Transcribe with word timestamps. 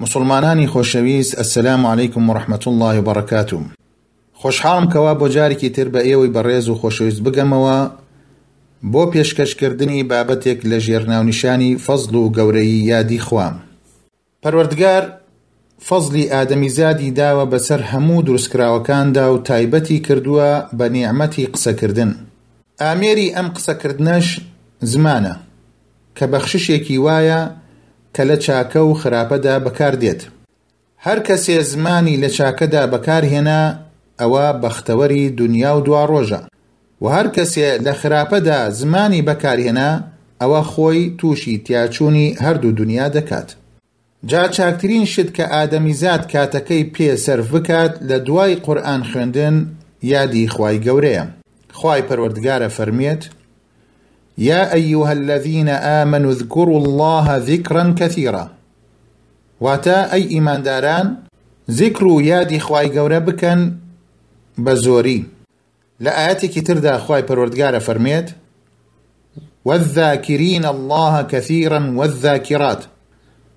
مسلمانانی 0.00 0.66
خۆشەویست 0.72 1.34
ئەسلام 1.40 1.84
عیکم 1.86 2.30
و 2.30 2.34
ڕحمەت 2.38 2.64
الله 2.68 2.94
و 3.00 3.04
بەڕکاتوم 3.08 3.64
خۆشحاڵم 4.40 4.86
کەوا 4.92 5.14
بۆ 5.20 5.26
جارێکی 5.34 5.70
تر 5.76 5.86
بە 5.94 6.00
ئێوەی 6.08 6.32
بەڕێز 6.36 6.68
و 6.68 6.74
خۆشەویست 6.80 7.20
بگەمەوە 7.26 7.78
بۆ 8.92 9.02
پێشکەشکردنی 9.12 10.02
بابەتێک 10.10 10.60
لە 10.70 10.78
ژێرناونیشانی 10.86 11.78
فەزل 11.84 12.14
و 12.14 12.30
گەورەی 12.36 12.74
یادی 12.90 13.18
خوام 13.18 13.54
پەروەردگار 14.42 15.04
فەزلی 15.88 16.30
ئادەمیزادی 16.32 17.10
داوە 17.18 17.44
بەسەر 17.52 17.80
هەموو 17.90 18.22
دروستکراوەکاندا 18.26 19.24
و 19.32 19.36
تایبەتی 19.48 19.98
کردووە 20.06 20.50
بە 20.78 20.84
نیعممەتی 20.94 21.50
قسەکردن 21.54 22.10
ئامێری 22.82 23.32
ئەم 23.36 23.48
قسەکردنەش 23.56 24.26
زمانە 24.92 25.34
کە 26.16 26.24
بەخششێکی 26.32 26.98
وایە 27.06 27.42
کە 28.14 28.22
لە 28.28 28.36
چاکە 28.44 28.78
و 28.84 28.92
خراپەدا 29.00 29.54
بەکاردێت. 29.66 30.22
هەر 31.06 31.18
کەسێ 31.28 31.58
زمانی 31.70 32.16
لە 32.22 32.28
چاکەدا 32.36 32.82
بەکارهێنا 32.92 33.60
ئەوە 34.20 34.46
بەختەوەری 34.62 35.24
دنیا 35.40 35.72
و 35.76 35.80
دوا 35.86 36.02
ڕۆژە 36.12 36.40
و 37.02 37.04
هەر 37.16 37.26
کەسێ 37.36 37.68
لە 37.86 37.92
خراپەدا 38.00 38.60
زمانی 38.78 39.22
بەکارهێنا 39.28 39.90
ئەوە 40.42 40.62
خۆی 40.72 41.12
تووشی 41.18 41.56
تیاچوونی 41.64 42.34
هەردوو 42.44 42.72
دنیا 42.80 43.08
دەکات. 43.16 43.48
جا 44.30 44.44
چاکترین 44.56 45.04
شت 45.12 45.28
کە 45.36 45.44
ئادەمیزاد 45.54 46.22
کاتەکەی 46.32 46.88
پێسەر 46.94 47.40
بکات 47.54 47.92
لە 48.08 48.12
دوای 48.26 48.54
قورآن 48.66 49.02
خوێندن 49.08 49.56
یادی 50.12 50.44
خی 50.54 50.76
گەورەیە. 50.84 51.24
خی 51.78 52.02
پەروەردگارە 52.08 52.68
فەرمێت، 52.76 53.22
يا 54.40 54.74
أيها 54.74 55.12
الذين 55.12 55.68
آمنوا 55.68 56.30
اذكروا 56.30 56.78
الله 56.78 57.36
ذكرا 57.36 57.94
كثيرا 57.98 58.48
واتا 59.60 60.12
أي 60.12 60.28
إيمان 60.30 60.62
داران 60.62 61.14
ذكروا 61.70 62.22
يادي 62.22 62.60
خواي 62.60 62.98
قورا 62.98 63.26
بزوري 64.58 65.24
لآياتي 66.00 66.48
كتر 66.48 66.78
دا 66.78 66.98
خواي 66.98 67.22
پروردگار 67.22 67.78
فرميت 67.80 68.30
والذاكرين 69.64 70.64
الله 70.64 71.22
كثيرا 71.22 71.92
والذاكرات 71.96 72.84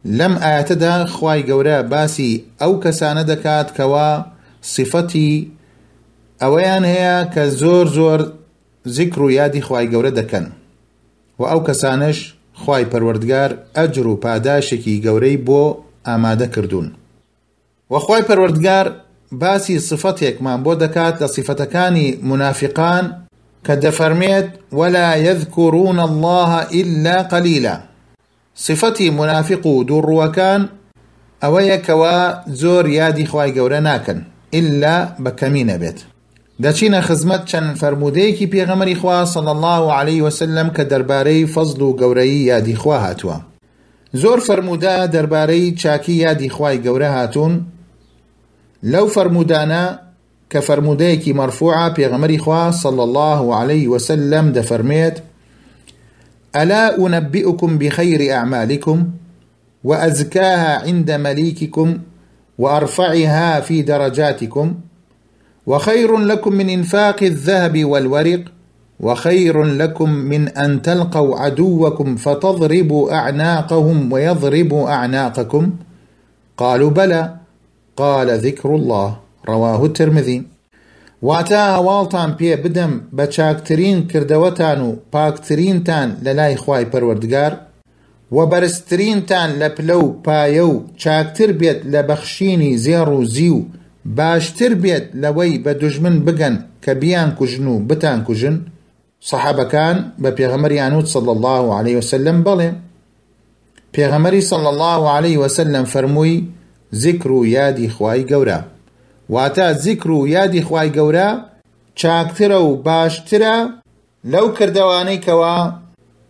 لم 0.05 0.33
آياتدا 0.37 1.05
خواي 1.05 1.51
قورا 1.51 1.81
باسي 1.81 2.43
أو 2.61 2.79
كساندكات 2.79 3.71
كوا 3.77 4.23
صفتي 4.61 5.49
أويان 6.43 6.83
هي 6.83 7.29
كزور 7.35 7.85
زور 7.87 8.31
ذكر 8.87 9.29
يادي 9.29 9.61
خواي 9.61 9.87
قورا 9.95 10.09
دكن 10.09 10.47
و 11.43 11.45
ئەو 11.51 11.61
کەسانش 11.67 12.17
خی 12.63 12.83
پەروەردگار 12.91 13.49
ئەجر 13.77 14.05
و 14.11 14.15
پاداشێکی 14.23 14.95
گەورەی 15.05 15.37
بۆ 15.47 15.61
ئامادە 16.07 16.47
کردوون 16.55 16.87
وەخوای 17.93 18.23
پەروەردگار 18.29 18.85
باسی 19.41 19.75
سفتێکمان 19.89 20.59
بۆ 20.65 20.73
دەکات 20.83 21.15
لە 21.23 21.27
سیفەتەکانی 21.35 22.07
منافقان 22.29 23.05
کە 23.65 23.73
دەفەرمێت 23.83 24.47
ولا 24.79 25.09
يذكرون 25.27 25.99
الله 25.99 26.51
إلا 26.81 27.17
قليلا 27.33 27.75
صفەتی 28.65 29.09
منافق 29.17 29.65
و 29.65 29.83
دووڕوەکان 29.89 30.61
ئەوەیە 31.43 31.77
کەوا 31.87 32.19
زۆر 32.61 32.85
یادی 32.99 33.25
خی 33.31 33.49
گەورە 33.57 33.79
ناکەن 33.89 34.19
إلا 34.59 34.95
بەکەمینە 35.25 35.75
بێت 35.81 35.99
دەچینە 36.61 37.01
خزمەت 37.07 37.43
چەند 37.51 37.75
فەرمودەیەکی 37.81 38.47
پێغەمەری 38.53 38.95
خوا 39.01 39.19
سەڵ 39.33 39.45
الله 39.55 39.83
عليه 39.99 40.19
وسلم 40.27 40.67
کە 40.75 40.83
دەربارەی 40.91 41.49
فەزل 41.53 41.81
و 41.81 41.97
گەورەی 41.99 42.33
یادیخوا 42.51 42.97
هاتووە 43.05 43.37
زۆر 44.21 44.39
فەرمودا 44.47 44.97
دەربارەی 45.15 45.75
چاکی 45.81 46.13
یادیخوای 46.23 46.77
گەورە 46.85 47.09
هاتوون 47.17 47.55
لەو 48.91 49.07
فەرمودانە 49.15 49.85
کە 50.51 50.59
فەرمودەیەکی 50.67 51.37
مەرفوعە 51.39 51.87
پێغەمەری 51.97 52.39
خوا 52.43 52.63
سەڵ 52.83 52.97
الله 53.07 53.41
عليه 53.61 53.87
وسلم 53.93 54.47
دەفەرمێت 54.57 55.17
ألا 56.55 56.83
أنبئكم 57.03 57.77
بخير 57.77 58.33
أعمالكم 58.33 59.07
وأزكاها 59.83 60.73
عند 60.85 61.11
مليككم 61.11 61.89
وأرفعها 62.57 63.59
في 63.61 63.81
درجاتكم؟ 63.83 64.67
وخير 65.67 66.17
لكم 66.17 66.53
من 66.53 66.69
انفاق 66.69 67.23
الذهب 67.23 67.85
والورق 67.85 68.39
وخير 68.99 69.63
لكم 69.63 70.09
من 70.11 70.47
ان 70.47 70.81
تلقوا 70.81 71.39
عدوكم 71.39 72.15
فتضربوا 72.15 73.13
اعناقهم 73.13 74.11
ويضربوا 74.13 74.89
اعناقكم 74.89 75.71
قالوا 76.57 76.89
بلى 76.89 77.35
قال 77.97 78.37
ذكر 78.39 78.75
الله 78.75 79.17
رواه 79.49 79.85
الترمذي 79.85 80.43
واتا 81.21 81.77
والتان 81.77 82.31
بي 82.33 82.55
بدم 82.55 83.01
بچاكترين 83.13 84.07
كردوتانو 84.13 84.95
باكترين 85.13 85.83
تان 85.83 86.15
پاکترینتان 86.15 86.57
لە 86.63 87.21
لای 87.31 87.57
وبرسترين 88.31 89.25
تان 89.25 89.49
لبلو 89.59 90.07
بايو 90.25 90.83
چاكتر 90.97 91.51
بيت 91.51 91.85
لبخشيني 91.85 92.77
زيرو 92.77 93.23
زيو 93.23 93.63
باشتر 94.17 94.73
بێت 94.81 95.05
لەوەی 95.21 95.61
بە 95.63 95.71
دوژمن 95.81 96.15
بگەن 96.25 96.55
کە 96.83 96.89
بیان 97.01 97.31
کوژن 97.37 97.67
و 97.67 97.79
بتان 97.87 98.19
کوژن 98.27 98.55
سەحەبەکان 99.29 99.97
بە 100.21 100.29
پێغەمەریان 100.37 100.93
وت 100.97 101.05
صل 101.13 101.27
الله 101.35 101.63
عليه 101.79 101.95
وسلم 101.99 102.37
بڵێ 102.47 102.69
پێغەمەری 103.95 104.41
صل 104.51 104.65
الله 104.73 105.01
عليه 105.17 105.37
وسلم 105.43 105.85
فەرمووی 105.93 106.43
زیکر 107.01 107.31
و 107.31 107.45
یادی 107.45 107.89
خوای 107.95 108.23
گەورە 108.29 108.59
واتە 109.33 109.67
زیکر 109.83 110.09
و 110.11 110.27
یادی 110.27 110.61
خوای 110.67 110.89
گەورە 110.95 111.29
چاکترە 111.99 112.59
و 112.67 112.71
باشترە 112.87 113.55
لەو 114.31 114.47
کردەوانەی 114.57 115.23
کەوا 115.25 115.55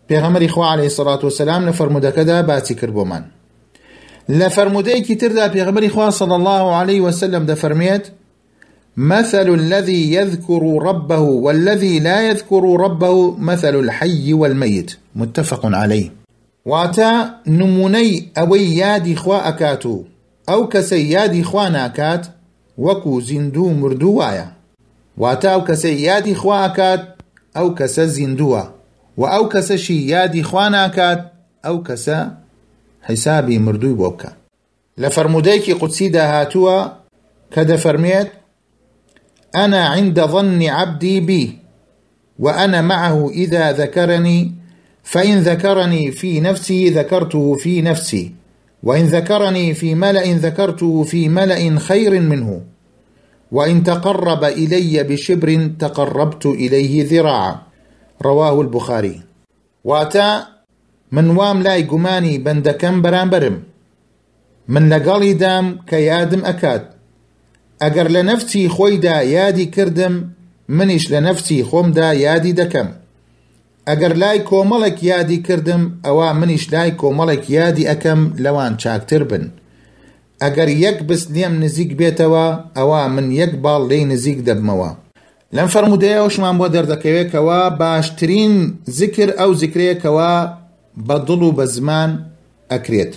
پێغەمەری 0.09 0.49
خوا 0.53 0.65
عليه 0.73 0.89
سڵات 0.97 1.21
وسلام 1.23 1.61
لە 1.69 1.73
فەرمودەکەدا 1.79 2.37
باسی 2.49 2.75
کرد 2.79 2.93
بۆمان 2.95 3.23
لفرموديك 4.29 5.11
دا 5.23 5.47
بيغمري 5.47 5.89
خواه 5.89 6.09
صلى 6.09 6.35
الله 6.35 6.75
عليه 6.75 7.01
وسلم 7.01 7.45
ده 7.45 7.55
فرميت 7.55 8.07
مثل 8.97 9.53
الذي 9.53 10.13
يذكر 10.13 10.63
ربه 10.81 11.19
والذي 11.19 11.99
لا 11.99 12.21
يذكر 12.21 12.63
ربه 12.79 13.35
مثل 13.39 13.75
الحي 13.79 14.33
والميت 14.33 14.97
متفق 15.15 15.65
عليه 15.65 16.11
واتا 16.65 17.39
نموني 17.47 18.27
أوي 18.37 18.75
يادي 18.77 19.15
خوا 19.15 19.47
أكاتو 19.49 20.01
أو 20.49 20.67
كسي 20.67 21.11
يادي 21.11 21.43
خوانا 21.43 21.85
أكات 21.85 22.27
وكو 22.77 23.19
زندو 23.19 23.69
مردوايا 23.73 24.51
واتا 25.17 25.49
أو 25.53 25.63
كسي 25.63 26.01
يادي 26.03 26.35
خوا 26.35 26.65
أكات 26.65 27.15
أو 27.57 27.73
كسا 27.73 28.05
زندوا 28.05 28.61
وأو 29.17 29.49
كسا 29.49 29.75
شي 29.75 30.07
يادي 30.07 30.43
خوانا 30.43 30.85
أكات 30.85 31.31
أو 31.65 31.83
كسا 31.83 32.42
حسابي 33.03 33.59
مردوي 33.59 33.93
بوكا 33.93 34.33
لفرموديكي 34.97 35.73
قدسي 35.73 36.07
دا 36.09 36.23
هاتوا 36.23 36.85
كدا 37.51 37.75
فرميت 37.75 38.27
أنا 39.55 39.85
عند 39.87 40.21
ظن 40.21 40.63
عبدي 40.63 41.19
بي 41.19 41.57
وأنا 42.39 42.81
معه 42.81 43.29
إذا 43.29 43.71
ذكرني 43.71 44.51
فإن 45.03 45.39
ذكرني 45.39 46.11
في 46.11 46.39
نفسي 46.39 46.89
ذكرته 46.89 47.55
في 47.55 47.81
نفسي 47.81 48.31
وإن 48.83 49.05
ذكرني 49.05 49.73
في 49.73 49.95
ملأ 49.95 50.23
ذكرته 50.25 51.03
في 51.03 51.29
ملأ 51.29 51.79
خير 51.79 52.21
منه 52.21 52.61
وإن 53.51 53.83
تقرب 53.83 54.43
إلي 54.43 55.03
بشبر 55.03 55.69
تقربت 55.79 56.45
إليه 56.45 57.03
ذراعا 57.09 57.61
رواه 58.21 58.61
البخاري 58.61 59.21
واتا 59.83 60.52
من 61.13 61.29
وام 61.37 61.61
لای 61.61 61.83
گومانی 61.87 62.41
بەندەکەم 62.45 62.95
بەرامبرم 63.03 63.55
من 64.67 64.83
لەگەڵی 64.93 65.33
دام 65.43 65.65
کە 65.89 65.97
یادم 66.11 66.41
ئەکات 66.49 66.83
ئەگەر 67.83 68.07
لە 68.15 68.21
نەفتی 68.29 68.69
خۆیدا 68.75 69.17
یادی 69.37 69.65
کردم 69.75 70.15
منیش 70.69 71.05
لە 71.13 71.19
نەفتی 71.27 71.63
خۆمدا 71.69 72.09
یادی 72.27 72.53
دەکەم 72.59 72.89
ئەگەر 73.89 74.13
لای 74.21 74.39
کۆمەڵێک 74.49 74.97
یادی 75.13 75.37
کردم 75.47 75.83
ئەوە 76.05 76.29
منیش 76.39 76.65
لای 76.73 76.91
کۆمەڵێک 77.01 77.43
یادی 77.59 77.87
ئەەکەم 77.89 78.21
لەوان 78.43 78.73
چاکتر 78.83 79.23
بن 79.29 79.45
ئەگەر 80.43 80.69
یەک 80.85 80.97
بست 81.07 81.27
لێم 81.35 81.53
نزیک 81.63 81.91
بێتەوە 81.99 82.45
ئەوە 82.77 83.01
من 83.15 83.27
یەک 83.41 83.53
باڵ 83.63 83.81
لێی 83.91 84.05
نزیک 84.11 84.39
دەبمەوە 84.47 84.91
لەم 85.55 85.67
فەرمودەیە 85.73 86.29
شمان 86.35 86.55
بۆ 86.59 86.67
دەردەکەوێتەوە 86.75 87.59
باشترین 87.79 88.55
زیکر 88.97 89.29
ئەو 89.39 89.51
زیکرێکەوە 89.61 90.29
بە 90.99 91.17
دڵ 91.27 91.41
و 91.43 91.51
بە 91.57 91.65
زمان 91.65 92.25
ئەکرێت 92.73 93.13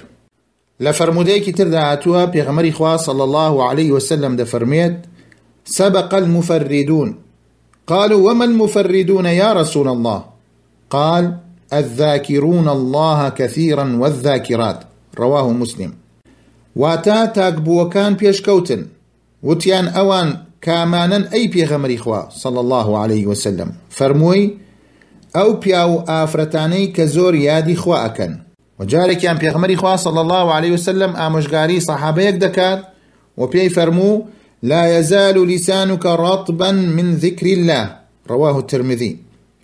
لە 0.84 0.92
فرەرمودەیەکی 0.98 1.52
تردا 1.54 1.80
هاتووە 1.96 2.96
صلى 3.06 3.22
الله 3.22 3.68
عليه 3.70 3.92
وسلم 3.92 4.36
دەفەرمێت 4.44 4.94
سبق 5.64 6.14
المفردون 6.14 7.16
قالوا 7.86 8.30
وما 8.32 8.44
المفردون 8.44 9.24
يا 9.26 9.52
رسول 9.52 9.88
الله 9.88 10.24
قال 10.90 11.36
الذاكرون 11.72 12.68
الله 12.68 13.28
كثيرا 13.28 13.96
والذاكرات 13.98 14.80
رواه 15.18 15.52
مسلم 15.52 15.92
واتا 16.76 17.32
وكان 17.68 18.14
بيشكوتن 18.14 18.86
وتيان 19.42 19.88
أوان 19.88 20.36
كامانا 20.62 21.32
أي 21.32 21.46
بيغمري 21.48 21.98
خوا 21.98 22.30
صلى 22.30 22.60
الله 22.60 22.98
عليه 22.98 23.26
وسلم 23.26 23.72
فرموي 23.90 24.56
ئەو 25.36 25.50
پیا 25.62 25.82
و 25.90 25.96
ئافرەتانەی 26.10 26.86
کە 26.94 27.04
زۆر 27.14 27.34
یادی 27.48 27.76
خوا 27.82 27.98
ئەکەن 28.06 28.32
وجارێکیان 28.80 29.38
پێغمەری 29.42 29.76
خوا 29.80 29.94
صلی 30.04 30.18
الله 30.24 30.46
عليه 30.56 30.72
وسلم 30.76 31.12
ئامۆژگاری 31.20 31.84
سەحابەیەک 31.88 32.36
دەکات 32.44 32.80
و 33.38 33.42
پێی 33.52 33.70
فەرموو 33.76 34.14
لا 34.68 34.82
يزال 34.98 35.36
لسانك 35.50 36.04
رطبا 36.06 36.70
من 36.72 37.08
ذكر 37.24 37.46
الله 37.46 37.82
رواه 38.30 38.56
الترمذي 38.58 39.16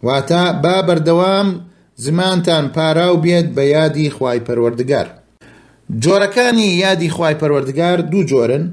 واتا 0.02 0.52
با 0.52 0.76
بەردەوام 0.88 1.46
زمانتان 1.96 2.68
پاراو 2.68 3.22
بێت 3.22 3.46
بە 3.56 3.60
یادی 3.60 4.10
خوای 4.10 4.40
پەروەردگار 4.46 5.06
جۆرەکانی 6.04 6.68
یادی 6.84 7.08
خوای 7.10 7.34
پەروەردگار 7.40 8.00
دوو 8.10 8.22
جۆرن 8.30 8.64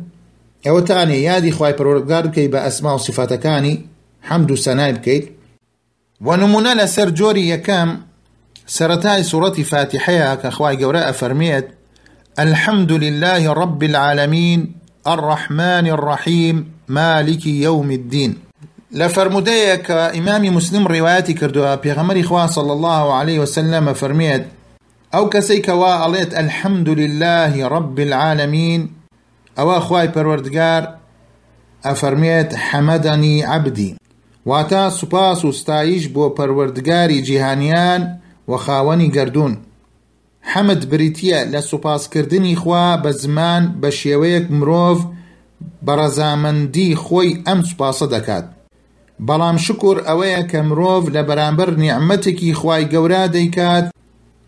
ئەوەتانێ 0.67 1.17
یادی 1.29 1.51
خوای 1.51 1.73
پەروەردگار 1.77 2.23
بکەیت 2.27 2.51
بە 2.53 2.59
ئەسما 2.65 2.95
و 2.95 2.99
سفاتەکانی 3.07 3.75
حەمد 4.29 4.51
و 4.51 4.55
سەنای 4.63 4.93
بکەیت 4.97 5.27
ونمونا 6.21 6.75
لسر 6.83 7.09
جوري 7.09 7.49
يكام 7.49 8.01
سرتاي 8.67 9.23
سورة 9.23 9.51
فاتحەیە 9.51 10.35
کە 10.43 10.49
جوراء 10.75 11.11
فرميت 11.11 11.67
الحمد 12.39 12.91
لله 12.91 13.53
رب 13.53 13.83
العالمين 13.83 14.75
الرحمن 15.07 15.87
الرحيم 15.87 16.71
مالك 16.87 17.45
يوم 17.45 17.91
الدين 17.91 18.35
لە 18.93 19.05
كإمام 19.75 20.55
مسلم 20.55 20.87
رواياتي 20.87 21.33
كردوها 21.33 21.75
پێغەمەری 21.75 22.25
خوا 22.25 22.45
صلى 22.47 22.73
الله 22.73 23.13
عليه 23.13 23.39
وسلم 23.39 23.93
فرميت 23.93 24.45
أو 25.15 25.29
كسيك 25.29 25.67
وآليت 25.69 26.33
الحمد 26.37 26.89
لله 26.89 27.67
رب 27.67 27.99
العالمين 27.99 28.91
أو 29.59 29.77
أخواي 29.77 30.07
بروردقار 30.07 30.95
أفرميت 31.85 32.55
حمدني 32.55 33.43
عبدي 33.45 33.98
واتە 34.47 34.89
سوپاس 34.89 35.45
و 35.45 35.51
ستایش 35.51 36.07
بۆ 36.07 36.33
پەروەردگاری 36.37 37.23
جیهانیان 37.27 38.19
و 38.47 38.51
خاوەنی 38.57 39.13
گردردون 39.15 39.57
حەمد 40.53 40.83
بریتە 40.91 41.51
لە 41.53 41.59
سوپاسکردنی 41.61 42.55
خوا 42.55 42.97
بە 43.03 43.09
زمان 43.09 43.75
بە 43.81 43.89
شێوەیەک 44.01 44.45
مرۆڤ 44.57 44.97
بەڕەزامەندی 45.87 46.95
خۆی 47.03 47.39
ئەم 47.47 47.61
سوپاسە 47.69 48.05
دەکات 48.13 48.45
بەڵام 49.27 49.57
شکر 49.65 49.97
ئەوەیە 50.07 50.41
کە 50.51 50.59
مرۆڤ 50.69 51.03
لە 51.15 51.21
بەرامبەر 51.29 51.69
نیعممەتێکی 51.81 52.53
خوای 52.59 52.85
گەورە 52.93 53.23
دەیکات 53.35 53.85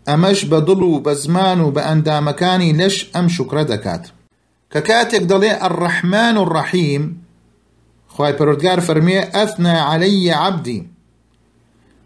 ئەمەش 0.08 0.40
بە 0.50 0.58
دڵ 0.66 0.80
و 0.88 1.02
بە 1.04 1.12
زمان 1.24 1.58
و 1.60 1.70
بە 1.74 1.82
ئەندامەکانی 1.88 2.76
لەش 2.78 2.96
ئەم 3.14 3.26
شکرە 3.36 3.64
دەکات 3.72 4.04
کە 4.72 4.80
کاتێک 4.88 5.24
دەڵێ 5.30 5.52
ئەڕەحمان 5.62 6.36
و 6.38 6.44
ڕەحیم 6.54 7.04
خی 8.16 8.28
پەرۆردگار 8.38 8.80
فەرمێ 8.88 9.20
ئەثنا 9.36 9.74
عليهەیە 9.92 10.36
عبدی 10.46 10.80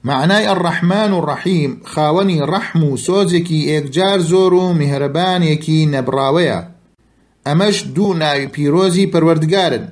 معنای 0.09 0.47
الرحمن 0.55 1.11
و 1.13 1.21
ڕەحیم 1.29 1.73
خاوەنی 1.93 2.41
ڕەحم 2.51 2.81
و 2.91 2.97
سۆزێکی 3.07 3.61
ئێکجار 3.71 4.19
زۆر 4.31 4.53
و 4.61 4.67
میهرەبانێکی 4.81 5.81
نەبراوەیە 5.95 6.61
ئەمەش 7.47 7.77
دوو 7.95 8.15
ناوی 8.23 8.47
پیرۆزی 8.55 9.11
پەروەردگارن 9.13 9.85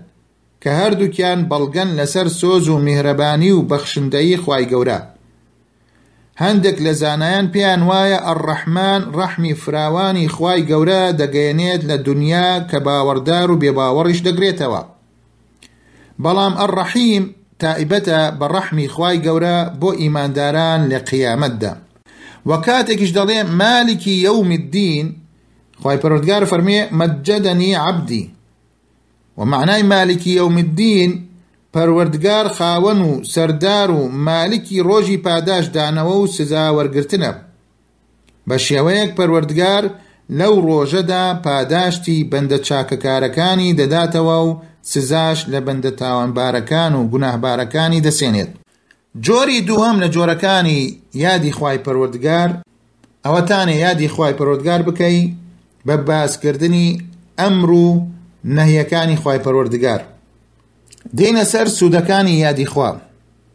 کە 0.62 0.70
هەردووکیان 0.80 1.40
بەڵگەن 1.50 1.90
لەسەر 1.98 2.28
سۆز 2.40 2.64
و 2.68 2.78
میهرەبانی 2.86 3.50
و 3.56 3.62
بەخشندەی 3.70 4.36
خی 4.44 4.64
گەورە 4.72 5.00
هەندێک 6.42 6.76
لە 6.86 6.92
زانایان 7.00 7.46
پێیان 7.54 7.82
وایە 7.90 8.18
ئەڕەحمان 8.28 9.02
ڕەحمی 9.18 9.54
فراوانی 9.62 10.26
خی 10.34 10.60
گەورە 10.70 11.02
دەگەیەنێت 11.20 11.82
لە 11.90 11.96
دنیا 12.06 12.50
کە 12.70 12.78
باوەڕدار 12.86 13.48
و 13.50 13.60
بێباوەڕیش 13.62 14.20
دەگرێتەوە 14.28 14.82
بەڵام 16.22 16.54
ئەڕەحیم 16.60 17.24
تائبەتە 17.62 18.18
بە 18.38 18.46
ڕەحمی 18.54 18.86
خوای 18.94 19.16
گەورە 19.26 19.58
بۆ 19.80 19.90
ئیمانداران 20.02 20.80
لە 20.90 20.98
قیامەتدا 21.10 21.72
وە 22.48 22.56
کاتێکیش 22.66 23.10
دەڵێ 23.18 23.40
مالکی 23.62 24.14
یومی 24.26 24.56
الدین 24.60 25.06
خوای 25.80 25.96
پەرۆردگار 26.02 26.42
فەرمێ 26.50 26.80
مەجددەنی 26.98 27.72
عبدی 27.88 28.24
ومعنای 29.38 29.82
مالکی 29.94 30.30
یوم 30.40 30.56
الدین 30.64 31.12
پەروەردگار 31.74 32.46
خاوەن 32.58 33.00
و 33.08 33.12
سەردار 33.32 33.88
و 33.90 34.00
مالکی 34.28 34.78
ڕۆژی 34.88 35.22
پاداش 35.26 35.64
دانەوە 35.74 36.16
و 36.22 36.26
سزاوەرگرتنە 36.36 37.32
بە 38.48 38.56
شێوەیەک 38.66 39.10
پەروەردگار 39.18 39.84
لەو 40.38 40.54
ڕۆژەدا 40.68 41.24
پاداشتی 41.44 42.26
بەندە 42.30 42.58
چاکەکارەکانی 42.68 43.76
دەداتەوە 43.78 44.38
و 44.46 44.48
سزاش 44.92 45.44
لە 45.46 45.60
بەندە 45.66 45.90
تاوانبارەکان 46.00 46.92
و 46.94 47.02
گوناهبارەکانی 47.12 48.04
دەسێنێت. 48.06 48.50
جۆری 49.26 49.64
دووەم 49.68 49.96
لە 50.02 50.08
جۆرەکانی 50.14 50.94
یادی 51.14 51.52
خی 51.58 51.78
پەروەردگار 51.84 52.50
ئەوەتانە 53.24 53.74
یادی 53.84 54.08
خی 54.14 54.32
پەرۆردگار 54.38 54.80
بکەی 54.88 55.30
بە 55.86 55.96
باسکردنی 56.08 56.88
ئەمر 57.40 57.70
و 57.70 57.88
نەهیەکانی 58.56 59.16
خی 59.22 59.38
پەروەردگار. 59.44 60.00
دێنە 61.16 61.44
سەر 61.52 61.66
سوودەکانی 61.78 62.34
یادی 62.44 62.66
خوا. 62.66 62.90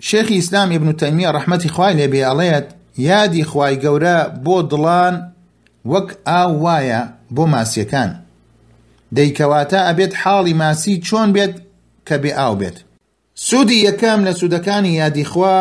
شێخی 0.07 0.35
ئیسلام 0.39 0.69
ابن 0.71 0.89
تەمیە 0.99 1.29
ڕحمەتی 1.35 1.69
خوای 1.69 1.93
لێبێ 1.99 2.21
ئەڵێت 2.29 2.67
یادی 3.07 3.43
خوای 3.49 3.79
گەورە 3.83 4.17
بۆ 4.45 4.57
دڵان 4.71 5.15
وەک 5.91 6.07
ئاو 6.27 6.51
وایە 6.63 7.01
بۆ 7.35 7.43
ماسیەکان. 7.53 8.09
دەیکەواتە 9.17 9.79
ئەبێت 9.87 10.13
حاڵی 10.21 10.53
ماسی 10.61 10.95
چۆن 11.07 11.29
بێت 11.35 11.53
کە 12.07 12.15
بێ 12.23 12.31
ئاو 12.39 12.53
بێت 12.61 12.77
سوودی 13.47 13.83
یەکەم 13.87 14.19
لە 14.27 14.31
سوودەکانی 14.39 14.97
یادیخوا 15.01 15.59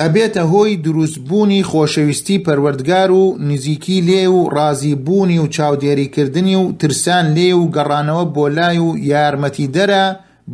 ئەبێتە 0.00 0.42
هۆی 0.52 0.76
دروستبوونی 0.84 1.66
خۆشەویستی 1.70 2.42
پەروەردگار 2.44 3.10
و 3.20 3.36
نزیکی 3.48 3.98
لێ 4.08 4.24
و 4.36 4.40
ڕازیبوونی 4.56 5.38
و 5.42 5.46
چاودێریکردنی 5.54 6.56
و 6.62 6.72
ترسان 6.80 7.26
لێ 7.36 7.52
و 7.54 7.70
گەڕانەوە 7.74 8.24
بۆ 8.34 8.46
لای 8.56 8.78
و 8.86 8.88
یارمەتی 9.10 9.68
دەرە 9.74 10.04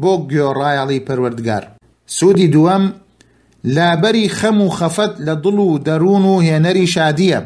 بۆ 0.00 0.12
گوێڕایەڵی 0.28 1.04
پەروەردگار 1.06 1.64
سوودی 2.06 2.48
دووەم 2.54 2.84
لابەری 3.74 4.26
خەم 4.38 4.58
و 4.60 4.68
خەفەت 4.78 5.12
لە 5.26 5.34
دڵ 5.44 5.56
و 5.70 5.78
دەروون 5.86 6.24
و 6.32 6.42
هێنەری 6.46 6.86
شادیە 6.94 7.40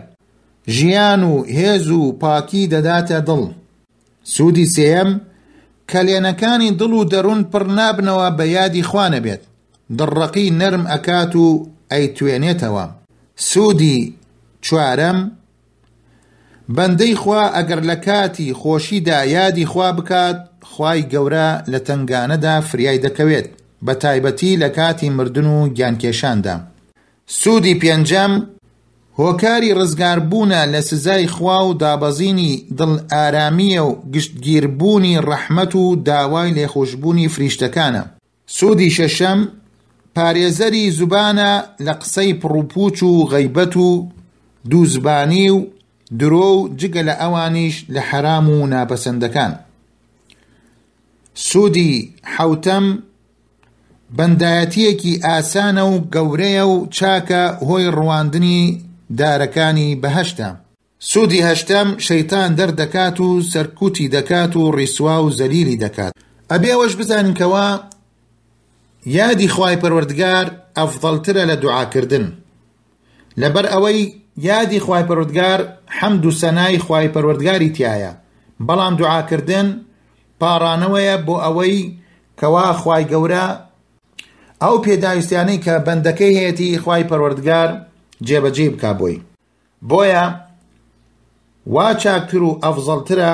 ژیان 0.77 1.23
و 1.23 1.35
هێز 1.59 1.87
و 1.91 2.13
پاکی 2.21 2.63
دەداتە 2.73 3.19
دڵ 3.29 3.43
سوودی 4.35 4.67
سێم 4.77 5.11
کەلێنەکانی 5.91 6.71
دڵ 6.81 6.93
و 7.01 7.05
دەروون 7.13 7.41
پڕ 7.53 7.65
نابنەوە 7.79 8.29
بە 8.39 8.45
یادی 8.57 8.87
خوانە 8.91 9.21
بێت 9.27 9.43
دڕەقی 9.99 10.49
نەرم 10.61 10.85
ئەکات 10.93 11.33
و 11.37 11.47
ئەی 11.93 12.07
توێنێتەوە 12.17 12.85
سوودی 13.51 13.99
چوارەم 14.65 15.19
بەندەی 16.77 17.15
خوا 17.23 17.43
ئەگەر 17.57 17.81
لە 17.91 17.97
کاتی 18.07 18.55
خۆشیدا 18.61 19.19
یادی 19.37 19.67
خوا 19.71 19.89
بکات 19.99 20.39
خی 20.73 21.01
گەورە 21.13 21.49
لە 21.73 21.79
تنگانەدا 21.87 22.57
فریای 22.69 23.03
دەکەوێت 23.05 23.47
بە 23.87 23.93
تایبەتی 24.03 24.57
لە 24.63 24.69
کاتی 24.79 25.09
مردن 25.17 25.47
و 25.55 25.59
گیانکێشاندا 25.77 26.57
سوودی 27.39 27.75
پێنجەم 27.81 28.33
هۆکاری 29.21 29.73
ڕزگاربوونە 29.79 30.65
لە 30.73 30.81
سزای 30.81 31.27
خوا 31.27 31.69
و 31.69 31.75
دابەزینی 31.83 32.65
دڵ 32.79 32.91
ئارامیە 33.13 33.79
و 33.89 33.91
گشتگیربوونی 34.15 35.21
ڕەحمەت 35.29 35.75
و 35.75 35.97
داوای 35.97 36.51
لێخۆشببوونی 36.57 37.29
فریشتەکانە 37.35 38.03
سوودی 38.57 38.91
شەشەم 38.91 39.41
پارێزەری 40.19 40.91
زوبانە 40.99 41.53
لە 41.87 41.93
قسەی 42.01 42.35
پڕوپوچ 42.41 43.03
و 43.03 43.27
غەیبەت 43.33 43.77
و 43.77 44.09
دووزبانی 44.71 45.51
و 45.51 45.65
درۆ 46.19 46.51
و 46.57 46.69
جگە 46.79 47.03
لە 47.09 47.15
ئەوانیش 47.21 47.77
لە 47.95 47.99
حرام 48.09 48.47
و 48.51 48.67
ناپەسەندەکان 48.73 49.53
سوودی 51.35 52.15
حوتەم 52.37 52.85
بەندایەتیەکی 54.19 55.21
ئاسانە 55.27 55.85
و 55.93 55.95
گەورەیە 56.15 56.65
و 56.73 56.77
چاکە 56.97 57.63
هۆی 57.69 57.89
ڕواندنی 57.97 58.90
دارەکانی 59.19 59.89
بەهشتا 60.03 60.51
سوودی 60.99 61.45
هەشتەم 61.49 61.89
شەیتان 62.07 62.51
دەردەکات 62.59 63.17
و 63.21 63.29
سەرکوتی 63.53 64.09
دەکات 64.15 64.53
و 64.57 64.71
ڕیسوا 64.79 65.17
و 65.23 65.31
زەلیلی 65.39 65.77
دەکات 65.85 66.13
ئەبێەوەش 66.53 66.93
بزانن 66.99 67.35
کەوە 67.41 67.67
یادی 69.19 69.49
خوای 69.55 69.77
پەروەردگار 69.83 70.47
ئەفضەڵترە 70.79 71.45
لە 71.51 71.57
دوعاکردن 71.63 72.25
لەبەر 73.41 73.67
ئەوەی 73.73 74.01
یادی 74.37 74.81
خوای 74.85 75.05
پەروەردگار 75.09 75.61
حەمد 75.99 76.25
و 76.27 76.31
سەنای 76.31 76.79
خوای 76.79 77.09
پەروەردگاری 77.15 77.75
تایە 77.77 78.13
بەڵام 78.67 78.95
دوعاکردن 78.97 79.69
پارانەوەیە 80.41 81.17
بۆ 81.27 81.35
ئەوەی 81.45 81.77
کەوا 82.41 82.73
خوای 82.73 83.05
گەورە 83.11 83.47
ئەو 84.63 84.77
پێداویستیانەی 84.85 85.63
کە 85.65 85.73
بەندەکەی 85.87 86.37
هەیەی 86.41 86.79
خوای 86.85 87.05
پەروەردگار 87.11 87.71
جێبەجێ 88.27 88.67
بکا 88.75 88.93
بۆی 89.01 89.17
بۆیە 89.89 90.25
وا 91.75 91.89
چاکتر 92.03 92.43
و 92.49 92.51
ئەفزەڵترە 92.65 93.33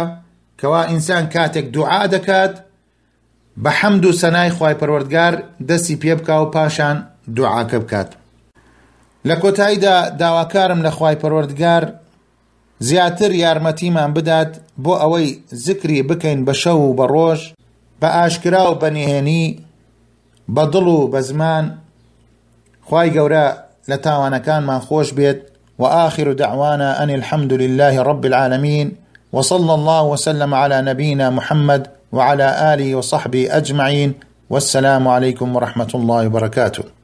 کەوا 0.60 0.82
ئینسان 0.90 1.24
کاتێک 1.34 1.66
دوعا 1.74 2.02
دەکات 2.14 2.54
بە 3.62 3.70
حەمد 3.80 4.04
و 4.06 4.16
سەنای 4.20 4.50
خی 4.56 4.74
پەروەردگار 4.80 5.34
دەستی 5.68 5.96
پێ 6.02 6.12
بکا 6.18 6.36
و 6.42 6.50
پاشان 6.54 6.96
دوعاکە 7.36 7.78
بکات 7.84 8.10
لە 9.28 9.36
کۆتاییدا 9.42 9.94
داواکارم 10.20 10.80
لە 10.86 10.90
خی 10.96 11.14
پەروەردگار 11.22 11.82
زیاتر 12.88 13.30
یارمەتیمان 13.42 14.10
بدات 14.16 14.52
بۆ 14.84 14.92
ئەوەی 15.02 15.28
زکری 15.64 16.02
بکەین 16.08 16.40
بە 16.46 16.52
شەو 16.62 16.78
و 16.90 16.96
بە 16.98 17.06
ڕۆژ 17.14 17.40
بە 18.00 18.06
ئاشکرا 18.16 18.64
و 18.72 18.78
بەنێهێنی 18.82 19.44
بە 20.54 20.64
دڵ 20.72 20.86
و 20.96 21.10
بە 21.12 21.20
زمان 21.28 21.64
خی 22.88 23.08
گەورە 23.16 23.46
كان 23.94 24.62
ما 24.62 24.78
خوش 24.78 25.12
بيت 25.12 25.48
وآخر 25.78 26.32
دعوانا 26.32 27.02
أن 27.02 27.10
الحمد 27.10 27.52
لله 27.52 28.02
رب 28.02 28.24
العالمين 28.26 28.92
وصلى 29.32 29.74
الله 29.74 30.02
وسلم 30.02 30.54
على 30.54 30.82
نبينا 30.82 31.30
محمد 31.30 31.86
وعلى 32.12 32.74
آله 32.74 32.94
وصحبه 32.94 33.48
أجمعين 33.56 34.14
والسلام 34.50 35.08
عليكم 35.08 35.56
ورحمة 35.56 35.90
الله 35.94 36.26
وبركاته 36.26 36.95